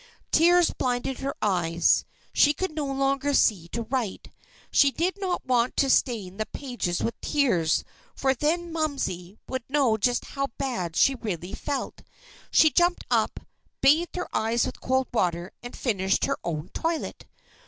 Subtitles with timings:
[0.31, 2.05] Tears blinded her eyes.
[2.33, 4.31] She could no longer see to write.
[4.71, 7.83] She did not want to stain the pages with tears,
[8.15, 12.01] for then "Momsey" would know just how bad she really felt.
[12.49, 13.41] She jumped up,
[13.81, 17.27] bathed her eyes with cold water, and finished her own toilet.